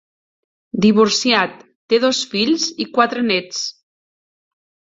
Divorciat, 0.85 1.61
té 1.93 2.01
dos 2.05 2.23
fills 2.33 2.67
i 2.85 2.89
quatre 2.99 3.25
néts. 3.29 3.63